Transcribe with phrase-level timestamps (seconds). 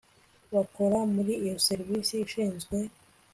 [0.53, 2.75] bakora muri iyo serivisi ishinzwe